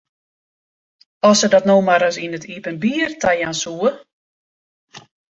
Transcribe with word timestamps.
As 1.27 1.41
se 1.43 1.49
dat 1.55 1.67
no 1.71 1.75
mar 1.89 1.97
ris 2.03 2.17
yn 2.25 2.37
it 2.37 2.45
iepenbier 2.53 3.09
tajaan 3.21 3.55
soe! 3.63 3.89